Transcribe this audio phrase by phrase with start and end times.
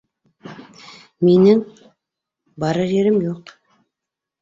[1.27, 1.63] Минең...
[2.67, 3.57] барыр ерем юҡ...